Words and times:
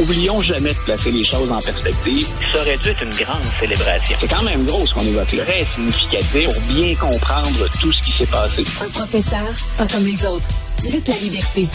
oublions 0.00 0.40
jamais 0.40 0.72
de 0.72 0.78
placer 0.80 1.10
les 1.10 1.26
choses 1.28 1.50
en 1.50 1.58
perspective. 1.60 2.26
Ça 2.52 2.60
aurait 2.60 2.76
dû 2.78 2.88
être 2.88 3.02
une 3.02 3.10
grande 3.10 3.44
célébration. 3.58 4.16
C'est 4.20 4.28
quand 4.28 4.42
même 4.42 4.64
gros 4.64 4.86
ce 4.86 4.94
qu'on 4.94 5.02
évoque 5.02 5.32
là. 5.32 5.44
Très 5.44 5.64
significatif 5.74 6.48
pour 6.48 6.60
bien 6.62 6.94
comprendre 6.94 7.68
tout 7.80 7.92
ce 7.92 8.00
qui 8.02 8.12
s'est 8.12 8.26
passé. 8.26 8.62
Un 8.82 8.88
professeur, 8.88 9.48
pas 9.76 9.86
comme 9.86 10.06
les 10.06 10.24
autres. 10.26 10.46
Luc 10.90 11.06
la 11.06 11.16
liberté. 11.16 11.68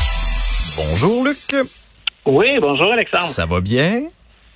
Bonjour 0.76 1.24
Luc. 1.24 1.56
Oui, 2.26 2.48
bonjour 2.60 2.92
Alexandre. 2.92 3.24
Ça 3.24 3.46
va 3.46 3.62
bien? 3.62 4.04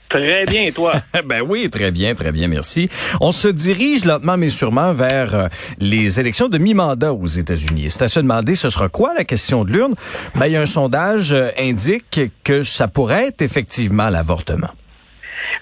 Très 0.10 0.46
bien, 0.46 0.72
toi? 0.72 0.94
ben 1.26 1.42
oui, 1.48 1.70
très 1.70 1.92
bien, 1.92 2.16
très 2.16 2.32
bien, 2.32 2.48
merci. 2.48 2.90
On 3.22 3.32
se 3.32 3.48
dirige 3.48 4.06
lentement 4.06 4.38
mais 4.38 4.50
sûrement 4.50 4.94
vers 4.94 5.36
euh, 5.36 5.48
les 5.80 6.20
élections 6.20 6.50
de 6.50 6.58
mi-mandat 6.58 7.14
aux 7.14 7.28
États-Unis. 7.28 7.88
C'est 7.90 8.02
à 8.02 8.08
se 8.08 8.20
demander, 8.20 8.56
ce 8.56 8.70
sera 8.70 8.90
quoi 8.90 9.14
la 9.16 9.24
question 9.24 9.64
de 9.66 9.72
l'urne? 9.72 9.94
Ben, 10.36 10.54
un 10.56 10.66
sondage 10.66 11.32
euh, 11.32 11.50
indique 11.60 12.22
que 12.44 12.64
ça 12.64 12.88
pourrait 12.88 13.28
être 13.28 13.44
effectivement 13.44 14.10
l'avortement. 14.10 14.70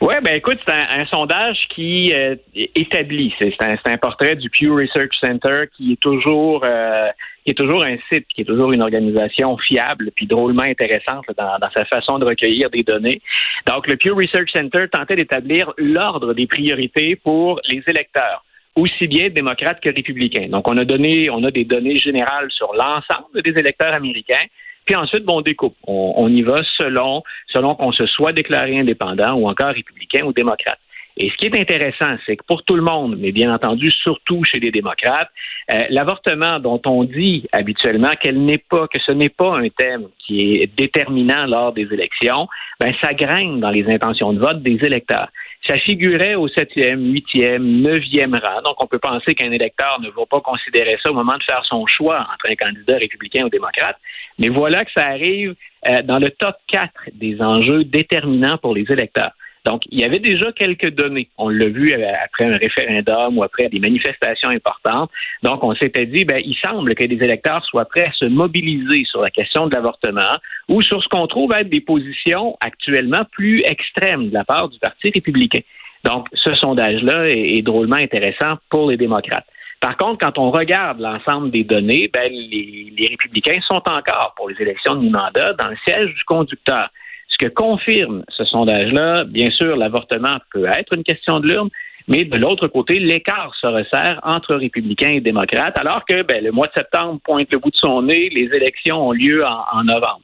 Oui, 0.07 0.13
ben 0.23 0.35
écoute, 0.35 0.57
c'est 0.65 0.71
un, 0.71 1.05
sondage 1.07 1.67
qui 1.67 2.13
euh, 2.13 2.37
établit, 2.75 3.35
c'est 3.37 3.53
un, 3.59 3.75
un, 3.83 3.97
portrait 3.97 4.37
du 4.37 4.49
Pew 4.49 4.73
Research 4.73 5.13
Center 5.19 5.65
qui 5.75 5.91
est 5.91 5.99
toujours 5.99 6.61
euh, 6.63 7.09
qui 7.43 7.51
est 7.51 7.55
toujours 7.55 7.83
un 7.83 7.97
site, 8.07 8.25
qui 8.33 8.39
est 8.39 8.45
toujours 8.45 8.71
une 8.71 8.81
organisation 8.81 9.57
fiable 9.57 10.11
puis 10.15 10.25
drôlement 10.25 10.61
intéressante 10.61 11.25
dans, 11.37 11.59
dans, 11.59 11.69
sa 11.71 11.83
façon 11.83 12.19
de 12.19 12.25
recueillir 12.25 12.69
des 12.69 12.83
données. 12.83 13.21
Donc, 13.65 13.85
le 13.85 13.97
Pew 13.97 14.15
Research 14.15 14.49
Center 14.53 14.85
tentait 14.89 15.17
d'établir 15.17 15.73
l'ordre 15.77 16.33
des 16.33 16.47
priorités 16.47 17.17
pour 17.17 17.59
les 17.67 17.83
électeurs 17.85 18.45
aussi 18.77 19.07
bien 19.07 19.29
démocrates 19.29 19.81
que 19.81 19.89
républicains. 19.89 20.47
Donc, 20.47 20.69
on 20.69 20.77
a 20.77 20.85
donné, 20.85 21.29
on 21.29 21.43
a 21.43 21.51
des 21.51 21.65
données 21.65 21.99
générales 21.99 22.49
sur 22.51 22.73
l'ensemble 22.73 23.41
des 23.43 23.59
électeurs 23.59 23.93
américains. 23.93 24.45
Puis 24.87 24.95
ensuite, 24.95 25.25
bon, 25.25 25.39
on 25.39 25.41
découpe. 25.41 25.75
On, 25.85 26.27
y 26.29 26.41
va 26.41 26.63
selon, 26.77 27.21
selon 27.47 27.75
qu'on 27.75 27.91
se 27.91 28.05
soit 28.07 28.31
déclaré 28.31 28.79
indépendant 28.79 29.33
ou 29.33 29.47
encore 29.47 29.73
républicain 29.73 30.23
ou 30.23 30.33
démocrate. 30.33 30.79
Et 31.19 31.29
ce 31.31 31.35
qui 31.37 31.47
est 31.47 31.59
intéressant, 31.59 32.15
c'est 32.25 32.37
que 32.37 32.43
pour 32.47 32.63
tout 32.63 32.75
le 32.75 32.83
monde, 32.83 33.15
mais 33.17 33.31
bien 33.31 33.53
entendu 33.53 33.91
surtout 33.91 34.43
chez 34.43 34.59
les 34.59 34.71
démocrates, 34.71 35.29
euh, 35.71 35.83
l'avortement 35.89 36.59
dont 36.59 36.79
on 36.85 37.03
dit 37.03 37.47
habituellement 37.51 38.15
qu'elle 38.21 38.45
n'est 38.45 38.59
pas, 38.59 38.87
que 38.87 38.99
ce 38.99 39.11
n'est 39.11 39.29
pas 39.29 39.57
un 39.57 39.67
thème 39.69 40.07
qui 40.19 40.61
est 40.61 40.67
déterminant 40.77 41.47
lors 41.47 41.73
des 41.73 41.91
élections, 41.91 42.47
ben 42.79 42.93
ça 43.01 43.15
graine 43.15 43.59
dans 43.59 43.71
les 43.71 43.89
intentions 43.89 44.31
de 44.31 44.39
vote 44.39 44.61
des 44.61 44.77
électeurs. 44.85 45.29
Ça 45.65 45.77
figurait 45.79 46.35
au 46.35 46.47
septième, 46.47 47.11
huitième, 47.11 47.81
neuvième 47.81 48.35
rang. 48.35 48.61
Donc, 48.63 48.81
on 48.81 48.87
peut 48.87 48.99
penser 48.99 49.35
qu'un 49.35 49.51
électeur 49.51 49.99
ne 50.01 50.09
va 50.09 50.25
pas 50.25 50.39
considérer 50.39 50.97
ça 51.01 51.11
au 51.11 51.13
moment 51.13 51.37
de 51.37 51.43
faire 51.43 51.63
son 51.65 51.85
choix 51.87 52.25
entre 52.33 52.49
un 52.49 52.55
candidat 52.55 52.97
républicain 52.97 53.45
ou 53.45 53.49
démocrate. 53.49 53.97
Mais 54.39 54.49
voilà 54.49 54.85
que 54.85 54.91
ça 54.91 55.05
arrive 55.05 55.55
euh, 55.87 56.01
dans 56.03 56.19
le 56.19 56.29
top 56.29 56.55
4 56.67 56.91
des 57.13 57.41
enjeux 57.41 57.83
déterminants 57.83 58.57
pour 58.57 58.75
les 58.75 58.85
électeurs. 58.89 59.31
Donc, 59.65 59.83
il 59.91 59.99
y 59.99 60.03
avait 60.03 60.19
déjà 60.19 60.51
quelques 60.51 60.91
données. 60.91 61.29
On 61.37 61.49
l'a 61.49 61.67
vu 61.67 61.93
euh, 61.93 62.11
après 62.23 62.45
un 62.45 62.57
référendum 62.57 63.37
ou 63.37 63.43
après 63.43 63.69
des 63.69 63.79
manifestations 63.79 64.49
importantes. 64.49 65.11
Donc, 65.43 65.63
on 65.63 65.75
s'était 65.75 66.05
dit, 66.05 66.25
ben, 66.25 66.41
il 66.43 66.55
semble 66.55 66.95
que 66.95 67.03
les 67.03 67.21
électeurs 67.23 67.65
soient 67.65 67.85
prêts 67.85 68.05
à 68.05 68.11
se 68.11 68.25
mobiliser 68.25 69.03
sur 69.05 69.21
la 69.21 69.29
question 69.29 69.67
de 69.67 69.73
l'avortement 69.73 70.37
ou 70.69 70.81
sur 70.81 71.03
ce 71.03 71.09
qu'on 71.09 71.27
trouve 71.27 71.51
être 71.53 71.69
des 71.69 71.81
positions 71.81 72.57
actuellement 72.61 73.23
plus 73.31 73.61
extrêmes 73.65 74.29
de 74.29 74.33
la 74.33 74.45
part 74.45 74.69
du 74.69 74.79
Parti 74.79 75.09
républicain. 75.09 75.61
Donc, 76.03 76.27
ce 76.33 76.53
sondage-là 76.55 77.27
est, 77.27 77.61
drôlement 77.61 77.97
intéressant 77.97 78.55
pour 78.69 78.89
les 78.89 78.97
démocrates. 78.97 79.47
Par 79.81 79.97
contre, 79.97 80.19
quand 80.19 80.37
on 80.37 80.51
regarde 80.51 80.99
l'ensemble 80.99 81.51
des 81.51 81.63
données, 81.63 82.09
ben, 82.11 82.31
les, 82.31 82.93
les 82.97 83.07
républicains 83.07 83.59
sont 83.67 83.81
encore, 83.85 84.33
pour 84.37 84.49
les 84.49 84.55
élections 84.61 84.95
de 84.95 85.01
mi-mandat, 85.01 85.53
dans 85.53 85.67
le 85.67 85.77
siège 85.83 86.13
du 86.13 86.23
conducteur. 86.23 86.89
Ce 87.27 87.37
que 87.37 87.51
confirme 87.51 88.23
ce 88.29 88.45
sondage-là, 88.45 89.25
bien 89.25 89.49
sûr, 89.51 89.75
l'avortement 89.75 90.37
peut 90.51 90.65
être 90.65 90.93
une 90.93 91.03
question 91.03 91.39
de 91.39 91.47
l'urne, 91.47 91.69
mais 92.07 92.23
de 92.23 92.37
l'autre 92.37 92.67
côté, 92.67 92.99
l'écart 92.99 93.53
se 93.59 93.67
resserre 93.67 94.19
entre 94.23 94.55
républicains 94.55 95.09
et 95.09 95.19
démocrates, 95.19 95.77
alors 95.77 96.05
que 96.05 96.21
ben, 96.23 96.41
le 96.43 96.51
mois 96.51 96.67
de 96.67 96.73
septembre 96.73 97.19
pointe 97.23 97.51
le 97.51 97.59
bout 97.59 97.69
de 97.69 97.75
son 97.75 98.03
nez, 98.03 98.29
les 98.29 98.49
élections 98.55 99.09
ont 99.09 99.11
lieu 99.11 99.43
en, 99.45 99.83
novembre. 99.83 100.21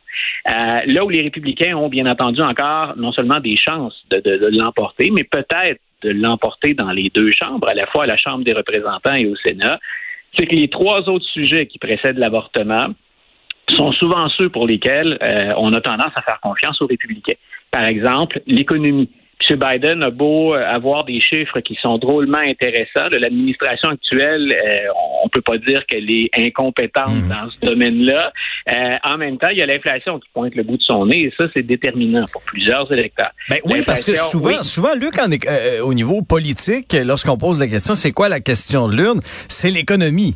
Euh, 0.47 0.79
là 0.85 1.03
où 1.03 1.09
les 1.09 1.21
républicains 1.21 1.75
ont 1.75 1.89
bien 1.89 2.05
entendu 2.05 2.41
encore 2.41 2.93
non 2.95 3.11
seulement 3.11 3.41
des 3.41 3.57
chances 3.57 4.01
de, 4.09 4.19
de 4.19 4.57
l'emporter, 4.57 5.11
mais 5.11 5.25
peut-être 5.25 5.81
de 6.03 6.11
l'emporter 6.11 6.73
dans 6.73 6.91
les 6.91 7.09
deux 7.09 7.31
chambres, 7.31 7.67
à 7.67 7.73
la 7.73 7.85
fois 7.87 8.03
à 8.03 8.07
la 8.07 8.17
Chambre 8.17 8.43
des 8.43 8.53
représentants 8.53 9.15
et 9.15 9.25
au 9.25 9.35
Sénat, 9.37 9.79
c'est 10.35 10.45
que 10.45 10.55
les 10.55 10.67
trois 10.67 11.07
autres 11.09 11.25
sujets 11.25 11.67
qui 11.67 11.79
précèdent 11.79 12.17
l'avortement, 12.17 12.87
sont 13.69 13.91
souvent 13.93 14.29
ceux 14.29 14.49
pour 14.49 14.67
lesquels 14.67 15.17
euh, 15.21 15.53
on 15.57 15.73
a 15.73 15.81
tendance 15.81 16.11
à 16.15 16.21
faire 16.21 16.39
confiance 16.41 16.81
aux 16.81 16.87
républicains. 16.87 17.33
Par 17.71 17.85
exemple, 17.85 18.41
l'économie. 18.45 19.09
M. 19.49 19.59
Biden 19.59 20.03
a 20.03 20.09
beau 20.09 20.55
euh, 20.55 20.63
avoir 20.65 21.03
des 21.03 21.19
chiffres 21.19 21.59
qui 21.59 21.75
sont 21.81 21.97
drôlement 21.97 22.37
intéressants. 22.37 23.09
L'administration 23.11 23.89
actuelle, 23.89 24.53
euh, 24.53 24.87
on 25.21 25.25
ne 25.25 25.29
peut 25.29 25.41
pas 25.41 25.57
dire 25.57 25.85
qu'elle 25.85 26.09
est 26.09 26.29
incompétente 26.33 27.09
mhm. 27.09 27.27
dans 27.27 27.49
ce 27.49 27.65
domaine-là. 27.65 28.31
en 29.03 29.17
même 29.17 29.37
temps, 29.37 29.49
il 29.49 29.57
y 29.57 29.61
a 29.61 29.65
l'inflation 29.65 30.19
qui 30.19 30.29
pointe 30.33 30.55
le 30.55 30.63
bout 30.63 30.77
de 30.77 30.83
son 30.83 31.07
nez 31.07 31.23
et 31.23 31.33
ça, 31.37 31.45
c'est 31.53 31.63
déterminant 31.63 32.25
pour 32.31 32.41
plusieurs 32.43 32.89
électeurs. 32.93 33.31
Ben 33.49 33.57
oui, 33.65 33.81
parce 33.85 34.05
que 34.05 34.15
souvent, 34.15 34.63
souvent, 34.63 34.95
Luc, 34.95 35.15
au 35.83 35.93
niveau 35.93 36.21
politique, 36.21 36.95
lorsqu'on 37.05 37.37
pose 37.37 37.59
la 37.59 37.67
question, 37.67 37.95
c'est 37.95 38.11
quoi 38.11 38.29
la 38.29 38.39
question 38.39 38.87
de 38.87 38.95
l'urne? 38.95 39.19
C'est 39.49 39.71
l'économie. 39.71 40.35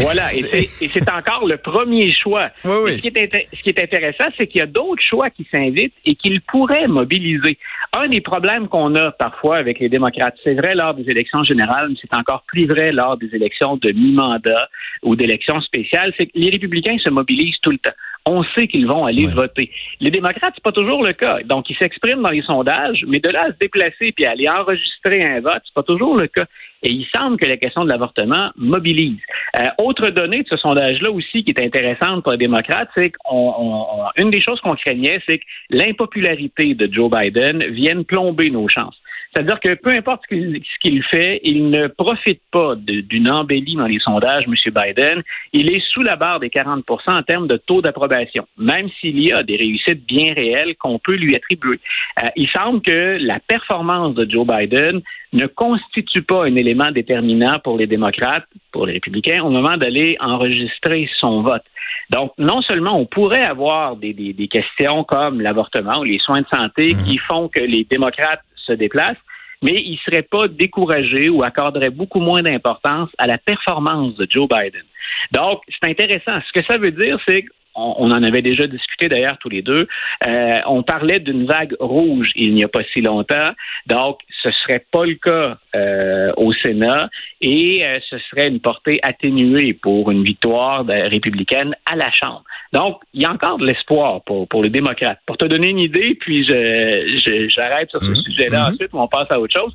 Voilà, 0.00 0.28
et 0.34 0.66
c'est 0.66 1.10
encore 1.10 1.46
le 1.46 1.56
premier 1.56 2.12
choix. 2.12 2.50
Oui, 2.64 2.96
Ce, 2.96 2.98
qui 2.98 3.08
est, 3.08 3.48
ce, 3.54 3.62
qui 3.62 3.70
est, 3.70 3.78
intéressant, 3.78 4.24
c'est 4.36 4.46
qu'il 4.46 4.58
y 4.58 4.62
a 4.62 4.66
d'autres 4.66 5.02
choix 5.02 5.30
qui 5.30 5.46
s'invitent 5.50 5.94
et 6.04 6.14
qu'ils 6.14 6.40
pourraient 6.42 6.86
mobiliser. 6.86 7.58
Un 7.92 8.08
des 8.08 8.20
problèmes 8.20 8.68
qu'on 8.68 8.94
a 8.96 9.12
parfois 9.12 9.56
avec 9.56 9.78
les 9.78 9.88
démocrates, 9.88 10.34
c'est 10.44 10.54
vrai 10.54 10.74
lors 10.74 10.94
des 10.94 11.10
élections 11.10 11.42
générales, 11.42 11.88
mais 11.90 11.96
c'est 12.00 12.14
encore 12.14 12.44
plus 12.46 12.66
vrai 12.66 12.92
lors 12.92 13.16
des 13.16 13.34
élections 13.34 13.76
de 13.76 13.90
mi-mandat 13.92 14.68
ou 15.02 15.16
d'élections 15.16 15.60
spéciales, 15.60 16.12
c'est 16.16 16.26
que 16.26 16.32
les 16.34 16.50
républicains 16.50 16.98
se 16.98 17.08
mobilisent 17.08 17.58
tout 17.62 17.70
le 17.70 17.78
temps 17.78 17.90
on 18.28 18.42
sait 18.54 18.68
qu'ils 18.68 18.86
vont 18.86 19.06
aller 19.06 19.26
voter. 19.26 19.70
Les 20.00 20.10
démocrates, 20.10 20.52
c'est 20.54 20.62
pas 20.62 20.72
toujours 20.72 21.02
le 21.04 21.12
cas. 21.12 21.38
Donc, 21.44 21.70
ils 21.70 21.76
s'expriment 21.76 22.22
dans 22.22 22.30
les 22.30 22.42
sondages, 22.42 23.04
mais 23.06 23.20
de 23.20 23.28
là 23.28 23.44
à 23.44 23.52
se 23.52 23.58
déplacer 23.58 24.12
puis 24.12 24.26
aller 24.26 24.48
enregistrer 24.48 25.24
un 25.24 25.40
vote, 25.40 25.62
c'est 25.64 25.74
pas 25.74 25.82
toujours 25.82 26.16
le 26.16 26.26
cas. 26.26 26.46
Et 26.82 26.90
il 26.90 27.06
semble 27.06 27.38
que 27.38 27.46
la 27.46 27.56
question 27.56 27.84
de 27.84 27.88
l'avortement 27.88 28.50
mobilise. 28.56 29.18
Euh, 29.56 29.68
autre 29.78 30.10
donnée 30.10 30.42
de 30.42 30.48
ce 30.48 30.56
sondage-là 30.56 31.10
aussi 31.10 31.42
qui 31.42 31.50
est 31.50 31.64
intéressante 31.64 32.22
pour 32.22 32.32
les 32.32 32.38
démocrates, 32.38 32.88
c'est 32.94 33.10
qu'une 33.10 34.30
des 34.30 34.40
choses 34.40 34.60
qu'on 34.60 34.76
craignait, 34.76 35.20
c'est 35.26 35.38
que 35.38 35.44
l'impopularité 35.70 36.74
de 36.74 36.92
Joe 36.92 37.10
Biden 37.10 37.64
vienne 37.70 38.04
plomber 38.04 38.50
nos 38.50 38.68
chances. 38.68 38.96
C'est-à-dire 39.32 39.60
que 39.60 39.74
peu 39.74 39.90
importe 39.90 40.22
ce 40.30 40.78
qu'il 40.80 41.02
fait, 41.04 41.40
il 41.44 41.70
ne 41.70 41.86
profite 41.86 42.40
pas 42.50 42.74
d'une 42.76 43.30
embellie 43.30 43.76
dans 43.76 43.86
les 43.86 43.98
sondages, 43.98 44.44
M. 44.46 44.54
Biden. 44.74 45.22
Il 45.52 45.68
est 45.68 45.82
sous 45.92 46.02
la 46.02 46.16
barre 46.16 46.40
des 46.40 46.48
40% 46.48 46.82
en 47.06 47.22
termes 47.22 47.46
de 47.46 47.56
taux 47.56 47.82
d'approbation, 47.82 48.46
même 48.56 48.88
s'il 49.00 49.20
y 49.20 49.32
a 49.32 49.42
des 49.42 49.56
réussites 49.56 50.06
bien 50.06 50.32
réelles 50.34 50.76
qu'on 50.76 50.98
peut 50.98 51.16
lui 51.16 51.36
attribuer. 51.36 51.78
Euh, 52.22 52.28
il 52.36 52.48
semble 52.48 52.80
que 52.80 53.18
la 53.20 53.38
performance 53.40 54.14
de 54.14 54.28
Joe 54.28 54.46
Biden 54.46 55.02
ne 55.32 55.46
constitue 55.46 56.22
pas 56.22 56.46
un 56.46 56.56
élément 56.56 56.90
déterminant 56.90 57.58
pour 57.58 57.76
les 57.76 57.86
démocrates, 57.86 58.46
pour 58.72 58.86
les 58.86 58.94
républicains, 58.94 59.42
au 59.42 59.50
moment 59.50 59.76
d'aller 59.76 60.16
enregistrer 60.20 61.08
son 61.18 61.42
vote. 61.42 61.64
Donc, 62.10 62.32
non 62.38 62.62
seulement 62.62 62.98
on 62.98 63.04
pourrait 63.04 63.44
avoir 63.44 63.96
des, 63.96 64.14
des 64.14 64.48
questions 64.48 65.04
comme 65.04 65.40
l'avortement 65.42 65.98
ou 65.98 66.04
les 66.04 66.18
soins 66.18 66.40
de 66.40 66.46
santé 66.48 66.94
mmh. 66.94 67.04
qui 67.04 67.18
font 67.18 67.48
que 67.48 67.60
les 67.60 67.84
démocrates 67.84 68.40
se 68.68 68.72
déplacent, 68.74 69.24
mais 69.62 69.82
il 69.82 69.92
ne 69.92 69.96
serait 69.98 70.22
pas 70.22 70.46
découragé 70.46 71.28
ou 71.28 71.42
accorderait 71.42 71.90
beaucoup 71.90 72.20
moins 72.20 72.42
d'importance 72.42 73.10
à 73.18 73.26
la 73.26 73.38
performance 73.38 74.14
de 74.14 74.26
Joe 74.30 74.48
Biden. 74.48 74.84
Donc, 75.32 75.62
c'est 75.68 75.88
intéressant. 75.88 76.38
Ce 76.46 76.52
que 76.52 76.64
ça 76.64 76.78
veut 76.78 76.92
dire, 76.92 77.18
c'est 77.26 77.44
on, 77.78 78.10
en 78.10 78.22
avait 78.22 78.42
déjà 78.42 78.66
discuté 78.66 79.08
d'ailleurs 79.08 79.38
tous 79.38 79.48
les 79.48 79.62
deux. 79.62 79.86
Euh, 80.26 80.60
on 80.66 80.82
parlait 80.82 81.20
d'une 81.20 81.46
vague 81.46 81.74
rouge 81.80 82.30
il 82.34 82.54
n'y 82.54 82.64
a 82.64 82.68
pas 82.68 82.82
si 82.92 83.00
longtemps, 83.00 83.52
donc 83.86 84.18
ce 84.42 84.50
serait 84.50 84.84
pas 84.90 85.04
le 85.04 85.14
cas 85.14 85.58
euh, 85.74 86.32
au 86.36 86.52
Sénat 86.52 87.08
et 87.40 87.84
euh, 87.84 87.98
ce 88.08 88.18
serait 88.18 88.48
une 88.48 88.60
portée 88.60 88.98
atténuée 89.02 89.74
pour 89.74 90.10
une 90.10 90.24
victoire 90.24 90.84
républicaine 90.86 91.74
à 91.86 91.96
la 91.96 92.10
Chambre. 92.10 92.42
Donc 92.72 93.00
il 93.14 93.22
y 93.22 93.24
a 93.24 93.32
encore 93.32 93.58
de 93.58 93.66
l'espoir 93.66 94.22
pour, 94.22 94.48
pour 94.48 94.62
les 94.62 94.70
démocrates. 94.70 95.20
Pour 95.26 95.36
te 95.36 95.44
donner 95.44 95.68
une 95.70 95.78
idée, 95.78 96.16
puis 96.20 96.44
je, 96.44 97.48
j'arrête 97.48 97.90
sur 97.90 98.02
ce 98.02 98.10
mhm. 98.10 98.16
sujet-là 98.16 98.68
mhm. 98.68 98.74
ensuite, 98.74 98.90
on 98.92 99.08
passe 99.08 99.30
à 99.30 99.40
autre 99.40 99.54
chose. 99.54 99.74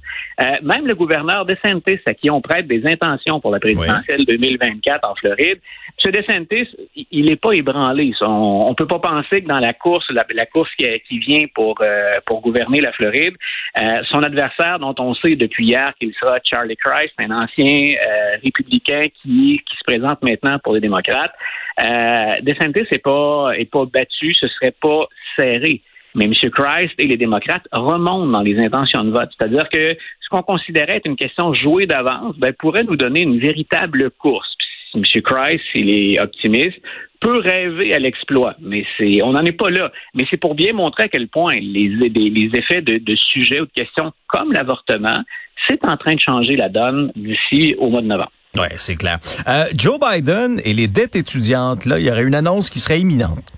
même 0.61 0.87
le 0.87 0.95
gouverneur 0.95 1.45
DeSantis, 1.45 1.99
à 2.05 2.13
qui 2.13 2.29
on 2.29 2.41
prête 2.41 2.67
des 2.67 2.85
intentions 2.85 3.39
pour 3.39 3.51
la 3.51 3.59
présidentielle 3.59 4.25
2024 4.25 5.09
en 5.09 5.15
Floride, 5.15 5.59
M. 6.03 6.11
DeSantis, 6.11 6.67
il 7.11 7.25
n'est 7.25 7.35
pas 7.35 7.53
ébranlé 7.53 7.92
on 8.21 8.69
ne 8.69 8.75
peut 8.75 8.87
pas 8.87 8.99
penser 8.99 9.41
que 9.41 9.47
dans 9.47 9.59
la 9.59 9.73
course, 9.73 10.09
la, 10.11 10.45
course 10.45 10.69
qui, 10.75 11.19
vient 11.19 11.45
pour, 11.53 11.75
euh, 11.81 12.19
pour 12.25 12.41
gouverner 12.41 12.81
la 12.81 12.91
Floride, 12.91 13.35
euh, 13.77 14.01
son 14.09 14.23
adversaire, 14.23 14.79
dont 14.79 14.95
on 14.99 15.13
sait 15.15 15.35
depuis 15.35 15.65
hier 15.65 15.93
qu'il 15.99 16.13
sera 16.13 16.37
Charlie 16.43 16.77
Christ, 16.77 17.13
un 17.17 17.31
ancien 17.31 17.95
euh, 17.95 18.37
républicain 18.43 19.07
qui, 19.21 19.61
se 19.77 19.83
présente 19.83 20.21
maintenant 20.21 20.59
pour 20.59 20.73
les 20.73 20.79
démocrates, 20.79 21.33
euh, 21.79 22.35
DeSantis 22.41 22.87
n'est 22.91 22.99
pas, 22.99 23.51
pas 23.71 23.85
battu, 23.85 24.33
ce 24.33 24.47
serait 24.47 24.73
pas 24.79 25.07
serré. 25.35 25.81
Mais 26.15 26.25
M. 26.25 26.33
Christ 26.51 26.93
et 26.99 27.07
les 27.07 27.17
démocrates 27.17 27.67
remontent 27.71 28.27
dans 28.27 28.41
les 28.41 28.59
intentions 28.59 29.03
de 29.03 29.11
vote. 29.11 29.29
C'est-à-dire 29.35 29.67
que 29.69 29.97
ce 30.21 30.29
qu'on 30.29 30.43
considérait 30.43 30.97
être 30.97 31.07
une 31.07 31.15
question 31.15 31.53
jouée 31.53 31.87
d'avance 31.87 32.37
ben, 32.37 32.53
pourrait 32.53 32.83
nous 32.83 32.95
donner 32.95 33.21
une 33.21 33.39
véritable 33.39 34.11
course. 34.11 34.55
M. 34.95 35.03
Christ, 35.21 35.63
il 35.73 35.89
est 35.89 36.19
optimiste, 36.19 36.77
peut 37.19 37.39
rêver 37.39 37.93
à 37.93 37.99
l'exploit, 37.99 38.55
mais 38.59 38.85
c'est, 38.97 39.21
on 39.21 39.31
n'en 39.31 39.45
est 39.45 39.53
pas 39.53 39.69
là. 39.69 39.91
Mais 40.13 40.25
c'est 40.29 40.37
pour 40.37 40.55
bien 40.55 40.73
montrer 40.73 41.03
à 41.03 41.07
quel 41.07 41.27
point 41.27 41.59
les, 41.59 42.49
effets 42.53 42.81
de, 42.81 42.97
de 42.97 43.15
sujets 43.15 43.61
ou 43.61 43.65
de 43.65 43.71
questions 43.71 44.11
comme 44.27 44.51
l'avortement, 44.51 45.23
c'est 45.67 45.83
en 45.85 45.97
train 45.97 46.15
de 46.15 46.19
changer 46.19 46.55
la 46.55 46.69
donne 46.69 47.11
d'ici 47.15 47.75
au 47.77 47.89
mois 47.89 48.01
de 48.01 48.07
novembre. 48.07 48.31
Oui, 48.55 48.67
c'est 48.75 48.95
clair. 48.95 49.19
Euh, 49.47 49.65
Joe 49.75 49.97
Biden 49.99 50.59
et 50.63 50.73
les 50.73 50.87
dettes 50.87 51.15
étudiantes, 51.15 51.85
là, 51.85 51.97
il 51.97 52.05
y 52.05 52.11
aurait 52.11 52.23
une 52.23 52.35
annonce 52.35 52.69
qui 52.69 52.79
serait 52.79 52.99
imminente. 52.99 53.51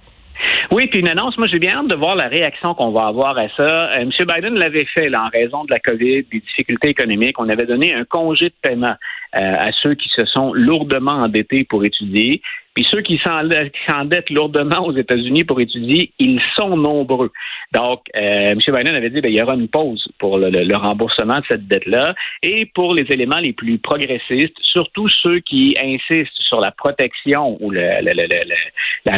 Oui, 0.72 0.88
puis 0.88 1.00
une 1.00 1.08
annonce, 1.08 1.38
moi 1.38 1.48
j'ai 1.48 1.60
bien 1.60 1.78
hâte 1.80 1.88
de 1.88 1.96
voir 1.96 2.16
la 2.16 2.28
réaction 2.28 2.74
qu'on 2.74 2.92
va 2.92 3.08
avoir 3.08 3.38
à 3.38 3.48
ça. 3.50 3.92
Euh, 3.92 4.02
M. 4.02 4.10
Biden 4.20 4.56
l'avait 4.56 4.86
fait 4.86 5.14
en 5.16 5.30
raison 5.30 5.64
de 5.64 5.72
la 5.72 5.80
COVID, 5.80 6.24
des 6.24 6.40
difficultés 6.40 6.90
économiques. 6.90 7.40
On 7.40 7.50
avait 7.50 7.66
donné 7.66 7.94
un 7.94 8.06
congé 8.06 8.50
de 8.50 8.56
paiement 8.62 8.96
euh, 9.36 9.68
à 9.68 9.72
ceux 9.72 9.96
qui 9.96 10.10
se 10.10 10.26
sont 10.26 10.54
lourdement 10.54 11.12
endettés 11.24 11.64
pour 11.64 11.86
étudier. 11.86 12.42
Puis 12.76 12.86
ceux 12.92 13.02
qui 13.02 13.20
s'endettent 13.24 14.30
lourdement 14.30 14.86
aux 14.86 14.96
États-Unis 14.96 15.46
pour 15.46 15.62
étudier, 15.62 16.12
ils 16.20 16.42
sont 16.56 16.76
nombreux. 16.76 17.32
Donc, 17.74 18.02
euh, 18.16 18.52
M. 18.52 18.60
Biden 18.60 18.96
avait 18.96 19.10
dit 19.10 19.16
qu'il 19.16 19.24
ben, 19.24 19.34
y 19.34 19.42
aura 19.42 19.56
une 19.56 19.70
pause 19.70 20.06
pour 20.20 20.38
le, 20.38 20.76
remboursement 20.76 21.40
de 21.40 21.46
cette 21.48 21.68
dette-là. 21.68 22.14
Et 22.44 22.66
pour 22.66 22.94
les 22.94 23.10
éléments 23.10 23.40
les 23.40 23.54
plus 23.54 23.78
progressistes, 23.78 24.58
surtout 24.62 25.08
ceux 25.08 25.40
qui 25.40 25.78
insistent 25.82 26.38
sur 26.42 26.60
la 26.60 26.72
protection 26.72 27.58
ou 27.62 27.72
la 27.72 28.02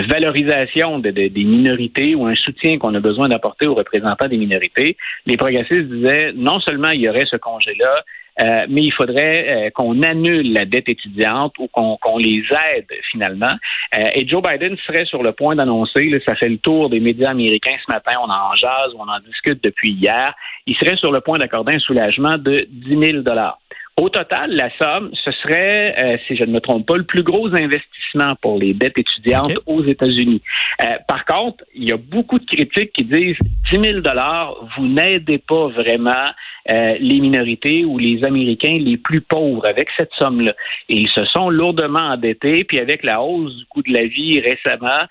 valorisation 0.08 1.00
des 1.00 1.32
minorités 1.36 2.14
ou 2.14 2.28
un 2.28 2.36
soutien 2.36 2.78
qu'on 2.78 2.94
a 2.94 3.00
besoin 3.00 3.30
d'apporter 3.30 3.66
aux 3.66 3.74
représentants 3.74 4.28
des 4.28 4.38
minorités, 4.38 4.98
les 5.26 5.36
progressistes 5.36 5.90
disaient 5.90 6.32
non 6.36 6.60
seulement 6.60 6.92
il 6.92 7.02
y 7.02 7.10
aurait 7.10 7.26
ce 7.26 7.38
congé-là, 7.38 8.04
euh, 8.40 8.66
mais 8.70 8.84
il 8.84 8.92
faudrait 8.92 9.68
euh, 9.68 9.70
qu'on 9.72 10.04
annule 10.04 10.54
la 10.54 10.66
dette 10.66 10.90
étudiante 10.90 11.54
ou 11.60 11.68
qu'on 11.68 12.18
les 12.18 12.44
aide 12.76 12.88
finalement. 13.12 13.56
Euh, 13.98 14.10
et 14.14 14.28
Joe 14.28 14.42
Biden 14.42 14.78
serait 14.86 15.06
sur 15.06 15.24
le 15.24 15.32
point 15.32 15.56
d'annoncer, 15.56 16.22
ça 16.26 16.36
fait 16.36 16.50
le 16.50 16.58
tour 16.58 16.90
des 16.90 17.00
médias 17.00 17.32
américains 17.32 17.78
ce 17.86 17.92
matin, 17.92 18.14
on 18.22 18.30
en 18.30 18.56
jase, 18.56 18.94
on 18.98 19.08
en 19.08 19.20
discute 19.26 19.64
depuis 19.64 19.92
hier, 19.92 20.34
il 20.66 20.76
serait 20.76 20.98
sur 20.98 21.12
le 21.12 21.22
point 21.22 21.40
d'accorder 21.40 21.74
un 21.74 21.80
soulagement 21.80 22.38
de 22.38 22.68
10 22.70 22.98
000 22.98 23.22
dollars. 23.24 23.60
Au 24.00 24.10
total, 24.10 24.52
la 24.52 24.70
somme, 24.78 25.10
ce 25.26 25.32
serait, 25.32 25.96
euh, 25.98 26.18
si 26.28 26.36
je 26.36 26.44
ne 26.44 26.52
me 26.52 26.60
trompe 26.60 26.86
pas, 26.86 26.98
le 26.98 27.04
plus 27.04 27.24
gros 27.24 27.48
investissement 27.56 28.36
pour 28.44 28.60
les 28.60 28.76
dettes 28.76 29.00
étudiantes 29.00 29.58
aux 29.66 29.84
États-Unis. 29.84 30.44
Euh, 30.84 30.98
par 31.08 31.26
contre, 31.26 31.64
il 31.74 31.86
y 31.86 31.92
a 31.92 31.98
beaucoup 31.98 32.38
de 32.38 32.46
critiques 32.46 32.94
qui 32.94 33.06
disent 33.06 33.40
10 33.72 33.80
000 33.80 34.00
dollars, 34.02 34.54
vous 34.78 34.86
n'aidez 34.86 35.40
pas 35.40 35.70
vraiment 35.70 36.30
euh, 36.70 36.96
les 37.00 37.20
minorités 37.20 37.86
ou 37.86 37.98
les 37.98 38.24
Américains 38.24 38.78
les 38.80 38.98
plus 38.98 39.22
pauvres 39.22 39.66
avec 39.66 39.90
cette 39.96 40.12
somme-là. 40.14 40.54
Et 40.90 40.98
ils 40.98 41.10
se 41.10 41.26
sont 41.26 41.50
lourdement 41.50 42.12
endettés, 42.12 42.64
puis 42.64 42.80
avec 42.80 43.04
la 43.04 43.22
hausse 43.22 43.56
du 43.56 43.66
coût 43.66 43.82
de 43.82 43.94
la 43.94 44.06
vie 44.06 44.40
récemment, 44.40 45.06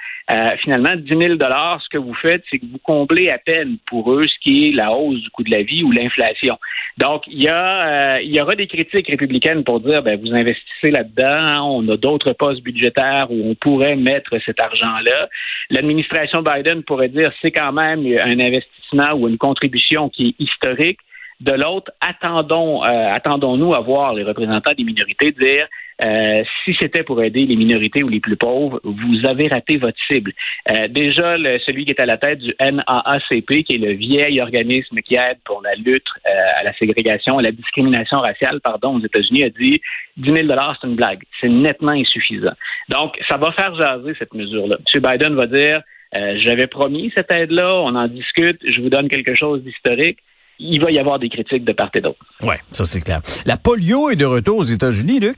finalement, 0.62 0.96
10 0.96 1.08
000 1.08 1.34
dollars, 1.36 1.80
ce 1.82 1.88
que 1.88 1.98
vous 1.98 2.14
faites, 2.14 2.42
c'est 2.50 2.58
que 2.58 2.66
vous 2.66 2.78
comblez 2.78 3.30
à 3.30 3.38
peine 3.38 3.78
pour 3.86 4.12
eux 4.12 4.26
ce 4.26 4.38
qui 4.40 4.68
est 4.68 4.72
la 4.72 4.92
hausse 4.92 5.20
du 5.20 5.30
coût 5.30 5.44
de 5.44 5.50
la 5.50 5.62
vie 5.62 5.82
ou 5.82 5.92
l'inflation. 5.92 6.58
Donc, 6.98 7.22
il 7.26 7.42
y 7.42 7.48
a, 7.48 8.20
y 8.22 8.40
aura 8.40 8.54
des 8.54 8.66
critique 8.66 9.08
républicaine 9.08 9.64
pour 9.64 9.80
dire 9.80 10.02
ben, 10.02 10.18
vous 10.20 10.34
investissez 10.34 10.90
là-dedans, 10.90 11.68
on 11.70 11.88
a 11.88 11.96
d'autres 11.96 12.32
postes 12.32 12.62
budgétaires 12.62 13.26
où 13.30 13.50
on 13.50 13.54
pourrait 13.54 13.96
mettre 13.96 14.38
cet 14.44 14.60
argent-là. 14.60 15.28
L'administration 15.70 16.42
Biden 16.42 16.82
pourrait 16.82 17.08
dire 17.08 17.32
c'est 17.40 17.50
quand 17.50 17.72
même 17.72 18.06
un 18.06 18.38
investissement 18.38 19.12
ou 19.14 19.28
une 19.28 19.38
contribution 19.38 20.08
qui 20.08 20.28
est 20.28 20.42
historique. 20.42 20.98
De 21.40 21.52
l'autre, 21.52 21.92
attendons, 22.00 22.82
euh, 22.82 23.12
attendons-nous 23.12 23.74
à 23.74 23.80
voir 23.80 24.14
les 24.14 24.22
représentants 24.22 24.72
des 24.72 24.84
minorités 24.84 25.32
dire 25.32 25.66
euh, 26.00 26.42
si 26.64 26.74
c'était 26.78 27.02
pour 27.02 27.22
aider 27.22 27.44
les 27.44 27.56
minorités 27.56 28.02
ou 28.02 28.08
les 28.08 28.20
plus 28.20 28.36
pauvres, 28.36 28.80
vous 28.84 29.26
avez 29.26 29.48
raté 29.48 29.76
votre 29.76 29.98
cible. 30.06 30.32
Euh, 30.70 30.88
déjà, 30.88 31.36
celui 31.66 31.84
qui 31.84 31.90
est 31.90 32.00
à 32.00 32.06
la 32.06 32.16
tête 32.16 32.38
du 32.38 32.54
NAACP, 32.58 33.64
qui 33.64 33.74
est 33.74 33.78
le 33.78 33.92
vieil 33.92 34.40
organisme 34.40 34.96
qui 35.00 35.16
aide 35.16 35.36
pour 35.44 35.60
la 35.62 35.74
lutte 35.74 36.06
à 36.24 36.62
la 36.62 36.72
ségrégation, 36.74 37.38
à 37.38 37.42
la 37.42 37.52
discrimination 37.52 38.20
raciale, 38.20 38.60
pardon, 38.62 38.96
aux 38.96 39.04
États-Unis, 39.04 39.44
a 39.44 39.50
dit 39.50 39.80
10 40.16 40.32
000 40.32 40.46
c'est 40.48 40.86
une 40.86 40.96
blague. 40.96 41.22
C'est 41.40 41.48
nettement 41.48 41.92
insuffisant. 41.92 42.54
Donc, 42.88 43.18
ça 43.28 43.36
va 43.36 43.52
faire 43.52 43.74
jaser 43.74 44.14
cette 44.18 44.32
mesure-là. 44.32 44.78
M. 44.94 45.02
Biden 45.02 45.34
va 45.34 45.46
dire 45.46 45.82
j'avais 46.12 46.66
promis 46.66 47.12
cette 47.14 47.30
aide-là, 47.30 47.74
on 47.74 47.94
en 47.94 48.08
discute, 48.08 48.58
je 48.66 48.80
vous 48.80 48.88
donne 48.88 49.08
quelque 49.08 49.34
chose 49.34 49.62
d'historique 49.62 50.18
il 50.58 50.80
va 50.80 50.90
y 50.90 50.98
avoir 50.98 51.18
des 51.18 51.28
critiques 51.28 51.64
de 51.64 51.72
part 51.72 51.90
et 51.94 52.00
d'autre. 52.00 52.18
Oui, 52.42 52.56
ça 52.72 52.84
c'est 52.84 53.00
clair. 53.00 53.20
La 53.44 53.56
polio 53.56 54.10
est 54.10 54.16
de 54.16 54.24
retour 54.24 54.58
aux 54.58 54.64
États-Unis, 54.64 55.20
Luc? 55.20 55.36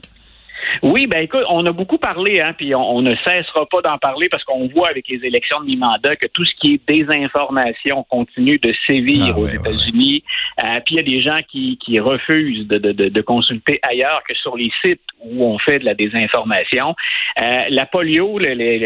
Oui, 0.83 1.07
ben 1.07 1.23
écoute, 1.23 1.45
on 1.49 1.65
a 1.67 1.73
beaucoup 1.73 1.99
parlé, 1.99 2.41
hein, 2.41 2.55
puis 2.57 2.75
on, 2.75 3.03
ne 3.03 3.15
cessera 3.17 3.67
pas 3.67 3.81
d'en 3.83 3.99
parler 3.99 4.29
parce 4.29 4.45
qu'on 4.45 4.69
voit 4.69 4.89
avec 4.89 5.09
les 5.09 5.25
élections 5.25 5.61
de 5.61 5.67
mi-mandat 5.67 6.17
que 6.17 6.27
tout 6.27 6.45
ce 6.45 6.55
qui 6.61 6.75
est 6.75 6.89
désinformation 6.89 8.05
continue 8.05 8.59
de 8.59 8.73
sévir 8.87 9.35
ah 9.35 9.39
aux 9.39 9.47
États-Unis. 9.47 10.23
Euh, 10.63 10.81
puis 10.85 10.95
il 10.95 10.97
y 10.97 11.01
a 11.01 11.03
des 11.03 11.21
gens 11.21 11.41
qui, 11.49 11.79
qui 11.79 11.99
refusent 12.01 12.67
de, 12.67 12.79
de, 12.79 12.93
de, 12.93 13.21
consulter 13.23 13.79
ailleurs 13.83 14.23
que 14.29 14.35
sur 14.35 14.57
les 14.57 14.71
sites 14.83 15.01
où 15.21 15.45
on 15.45 15.59
fait 15.59 15.79
de 15.79 15.85
la 15.85 15.95
désinformation. 15.95 16.95
Euh, 17.41 17.65
la 17.71 17.87
polio, 17.87 18.39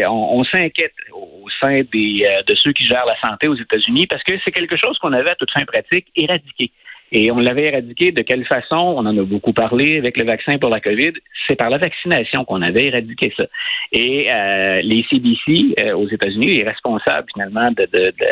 on, 0.09 0.43
s'inquiète 0.45 0.93
euh, 1.67 2.41
de 2.47 2.55
ceux 2.55 2.73
qui 2.73 2.85
gèrent 2.85 3.05
la 3.05 3.19
santé 3.19 3.47
aux 3.47 3.55
États-Unis 3.55 4.07
parce 4.07 4.23
que 4.23 4.33
c'est 4.43 4.51
quelque 4.51 4.77
chose 4.77 4.97
qu'on 4.99 5.13
avait 5.13 5.31
à 5.31 5.35
toute 5.35 5.51
fin 5.51 5.65
pratique 5.65 6.07
éradiqué. 6.15 6.71
Et 7.15 7.29
on 7.31 7.37
l'avait 7.37 7.65
éradiqué 7.65 8.11
de 8.11 8.23
quelle 8.23 8.43
façon? 8.43 8.75
On 8.75 9.05
en 9.05 9.15
a 9.15 9.21
beaucoup 9.21 9.53
parlé 9.53 9.99
avec 9.99 10.17
le 10.17 10.23
vaccin 10.23 10.57
pour 10.57 10.71
la 10.71 10.79
COVID. 10.79 11.13
C'est 11.47 11.55
par 11.55 11.69
la 11.69 11.77
vaccination 11.77 12.43
qu'on 12.43 12.63
avait 12.63 12.85
éradiqué 12.85 13.31
ça. 13.37 13.45
Et 13.91 14.31
euh, 14.31 14.81
les 14.81 15.05
CDC 15.07 15.75
euh, 15.79 15.95
aux 15.95 16.07
États-Unis, 16.07 16.57
les 16.57 16.63
responsables 16.63 17.27
finalement 17.31 17.69
de, 17.71 17.87